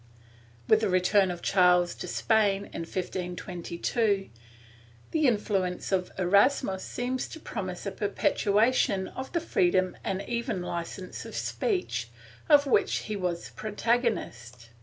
With 0.67 0.81
the 0.81 0.89
return 0.89 1.29
of 1.29 1.43
Charles 1.43 1.93
to 1.93 2.07
Spain, 2.07 2.65
in 2.73 2.81
1522, 2.89 4.31
the 5.11 5.27
influence 5.27 5.91
of 5.91 6.11
Erasmus 6.17 6.83
seemed 6.83 7.19
to 7.19 7.39
promise 7.39 7.85
a 7.85 7.91
perpetuation 7.91 9.09
of 9.09 9.31
the 9.31 9.39
freedom 9.39 9.95
and 10.03 10.23
even 10.27 10.63
licence 10.63 11.23
of 11.23 11.35
speech, 11.35 12.09
of 12.49 12.65
which 12.65 12.95
he 13.01 13.15
was 13.15 13.49
the 13.49 13.53
protagonist. 13.53 14.69